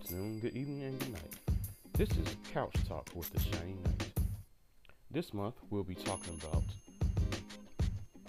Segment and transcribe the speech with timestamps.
[0.00, 1.34] afternoon, good evening, and good night.
[1.92, 4.08] This is Couch Talk with the Shiny Knight.
[5.10, 6.62] This month, we'll be talking about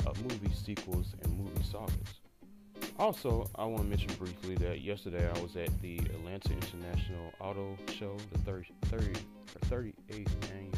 [0.05, 2.89] uh, movie sequels and movie sagas.
[2.99, 7.77] Also, I want to mention briefly that yesterday I was at the Atlanta International Auto
[7.93, 10.73] Show, the 30, 30 or 38th annual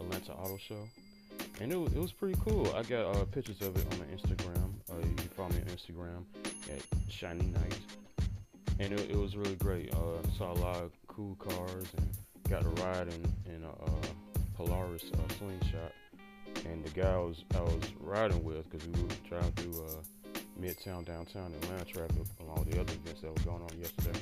[0.00, 0.88] Atlanta Auto Show,
[1.60, 2.72] and it was, it was pretty cool.
[2.74, 4.72] I got uh, pictures of it on my Instagram.
[4.90, 6.24] Uh, you can follow me on Instagram
[6.72, 7.78] at Shiny Knight
[8.78, 9.92] and it, it was really great.
[9.92, 12.08] Uh, saw a lot of cool cars and
[12.48, 14.06] got to ride in in a uh,
[14.56, 15.92] Polaris uh, slingshot.
[16.64, 20.40] And the guy I was I was riding with, because we were driving through uh,
[20.60, 24.18] Midtown downtown Atlanta traffic along with the other events that were going on yesterday.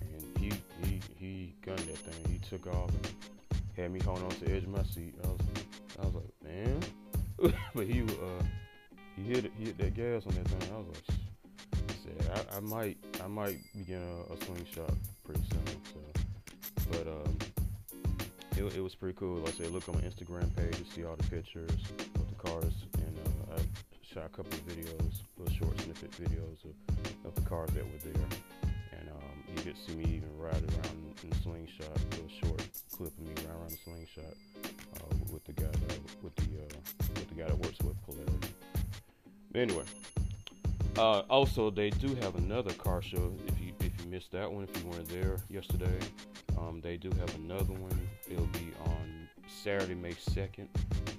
[0.00, 0.52] And he
[0.84, 2.32] he he gunned that thing.
[2.32, 3.08] He took off and
[3.76, 5.14] had me holding on to the edge of my seat.
[5.24, 5.40] I was
[6.00, 6.80] I was like, man.
[7.74, 8.44] but he uh
[9.16, 10.72] he hit he hit that gas on that thing.
[10.72, 11.15] I was like
[12.56, 15.66] I, might I might begin a, a slingshot pretty soon.
[15.92, 16.00] So,
[16.90, 17.38] but um,
[18.56, 19.40] it, it was pretty cool.
[19.40, 21.70] Like I said, look on my Instagram page to see all the pictures
[22.14, 23.60] of the cars, and uh, I
[24.02, 28.10] shot a couple of videos, little short snippet videos of, of the cars that were
[28.10, 28.26] there.
[28.98, 32.62] And um, you to see me even ride around in the slingshot, a little short
[32.90, 34.34] clip of me riding around the slingshot
[34.96, 36.78] uh, with the guy that with the uh,
[37.16, 38.52] with the guy that works with Polaris.
[39.52, 39.84] But anyway,
[40.98, 43.32] uh, also, they do have another car show.
[43.46, 45.98] If you if you missed that one, if you weren't there yesterday,
[46.58, 48.08] um, they do have another one.
[48.30, 50.68] It'll be on Saturday, May second.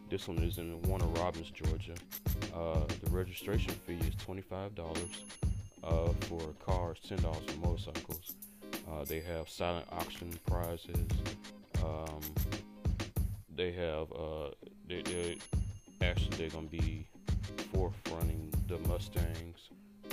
[0.09, 1.93] This one is in Warner Robins, Georgia.
[2.55, 5.25] Uh, the registration fee is twenty five dollars
[5.83, 8.33] uh, for cars, ten dollars for motorcycles.
[8.89, 11.07] Uh, they have silent auction prizes.
[11.83, 12.21] Um,
[13.55, 14.49] they have uh,
[14.87, 15.37] they, they
[16.01, 17.07] actually they're gonna be
[17.73, 19.69] forefronting the Mustangs,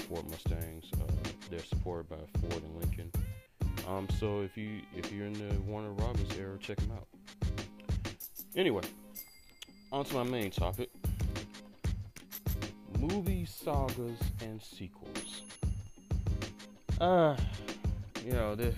[0.08, 0.84] Ford Mustangs.
[0.94, 1.12] Uh,
[1.50, 3.10] they're supported by Ford and Lincoln.
[3.88, 7.08] Um, so if you if you're in the Warner Robins era, check them out.
[8.56, 8.82] Anyway,
[9.92, 10.90] on to my main topic:
[12.98, 15.42] movie sagas and sequels.
[17.00, 17.36] Uh,
[18.24, 18.72] you know, the,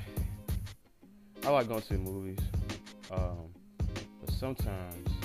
[1.45, 2.39] I like going to movies,
[3.11, 3.51] um,
[4.25, 5.16] but sometimes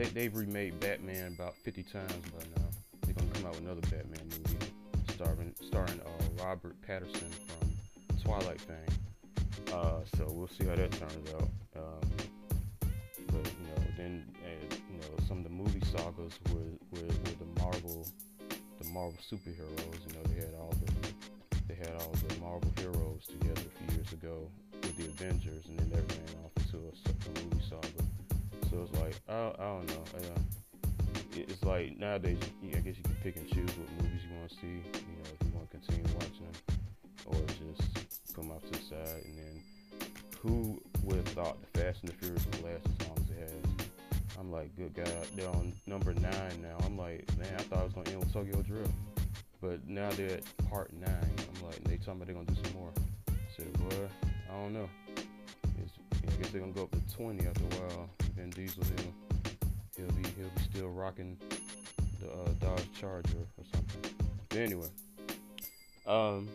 [0.00, 2.68] they, they've remade Batman about 50 times by now.
[3.02, 4.72] They're gonna come out with another Batman movie
[5.14, 7.70] starring starring uh, Robert Pattinson from
[8.22, 8.76] Twilight fame.
[9.72, 11.50] Uh, so we'll see how that turns out.
[11.76, 12.08] Um,
[13.26, 17.60] but you know, then uh, you know some of the movie sagas with with, the
[17.60, 18.06] Marvel
[18.80, 20.00] the Marvel superheroes.
[20.06, 20.92] You know, they had all the
[21.68, 25.78] they had all the Marvel heroes together a few years ago with the Avengers, and
[25.78, 27.49] then they ran off into a, a.
[28.82, 30.04] It's like I, I don't know.
[31.32, 34.56] It's like nowadays, I guess you can pick and choose what movies you want to
[34.56, 34.66] see.
[34.66, 36.78] You know, if you want to continue watching them,
[37.26, 39.24] or just them off to the side.
[39.24, 39.62] And then,
[40.40, 43.40] who would have thought the Fast and the Furious would last as long as it
[43.40, 43.86] has?
[44.38, 46.76] I'm like, good God, they're on number nine now.
[46.84, 48.90] I'm like, man, I thought it was gonna end with Tokyo Drift,
[49.60, 51.10] but now they're at part nine.
[51.12, 52.92] I'm like, they talking about they're gonna do some more.
[53.28, 54.08] I said, boy,
[54.50, 54.88] I don't know.
[55.82, 58.10] It's, I guess they're gonna go up to 20 after a while.
[58.40, 61.36] Vin Diesel, he'll he'll be he'll be still rocking
[62.20, 64.14] the uh, Dodge Charger or something.
[64.48, 64.88] But anyway,
[66.06, 66.48] um,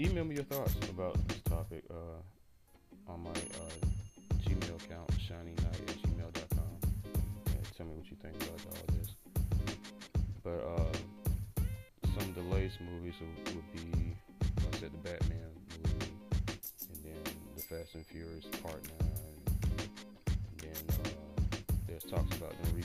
[0.00, 3.86] email me your thoughts about this topic uh, on my uh,
[4.44, 6.92] Gmail account, shinyknight at gmail.com.
[7.46, 9.16] And tell me what you think about all this.
[10.44, 11.64] But uh,
[12.16, 13.14] some of the latest movies
[13.46, 14.14] would be,
[14.64, 15.50] like I said, the Batman
[15.82, 16.06] movie,
[16.92, 19.13] and then the Fast and Furious Part 9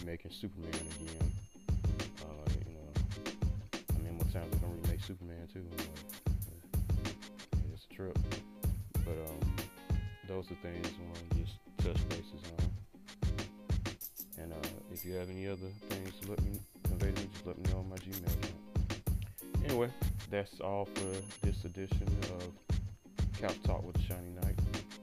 [0.09, 1.31] remaking Superman again.
[2.23, 2.89] Uh, you know,
[3.95, 5.63] I mean, what times they're gonna remake Superman too?
[5.77, 7.13] Like,
[7.71, 8.17] it's a trip.
[9.05, 9.55] But um,
[10.27, 12.71] those are things I want to just touch bases on.
[14.41, 17.45] And uh, if you have any other things to let me convey to me, just
[17.45, 19.63] let me know on my Gmail account.
[19.63, 19.89] Anyway,
[20.31, 24.57] that's all for this edition of Couch Talk with Shiny Knight.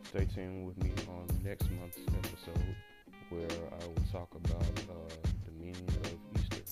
[0.08, 2.74] Stay tuned with me on next month's episode
[3.30, 3.48] where
[3.80, 4.94] I will talk about uh,
[5.44, 6.62] the meaning of Easter.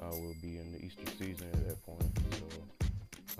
[0.00, 2.44] Uh, we'll be in the Easter season at that point, so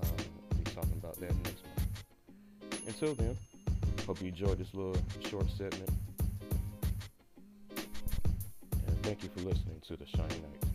[0.02, 0.06] uh,
[0.50, 2.86] we'll be talking about that next month.
[2.86, 3.36] Until then,
[4.06, 4.96] hope you enjoyed this little
[5.28, 5.90] short segment.
[7.76, 10.65] And thank you for listening to The Shiny Knight.